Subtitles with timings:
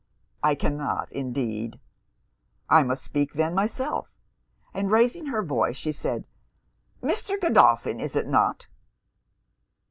[0.41, 1.79] 'I cannot, indeed.'
[2.71, 4.09] 'I must speak then, myself;'
[4.73, 6.25] and raising her voice, she said
[7.03, 7.39] 'Mr.
[7.39, 8.65] Godolphin, is it not?'